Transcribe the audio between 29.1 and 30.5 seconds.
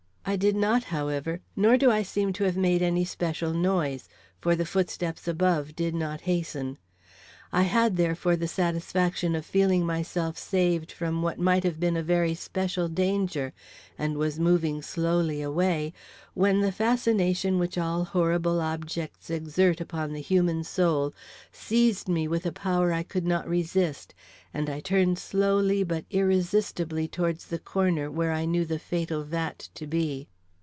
vat to be.